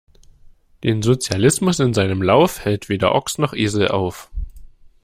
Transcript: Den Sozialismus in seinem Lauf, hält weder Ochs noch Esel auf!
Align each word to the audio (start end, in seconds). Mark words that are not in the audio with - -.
Den 0.83 1.03
Sozialismus 1.03 1.79
in 1.79 1.93
seinem 1.93 2.23
Lauf, 2.23 2.65
hält 2.65 2.89
weder 2.89 3.13
Ochs 3.13 3.37
noch 3.37 3.53
Esel 3.53 3.89
auf! 3.89 4.31